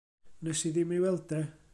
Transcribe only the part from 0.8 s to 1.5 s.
ei weld e.